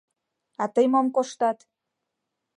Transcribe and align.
А 0.63 0.65
тый 0.73 0.85
мом 0.93 1.07
коштат? 1.15 1.57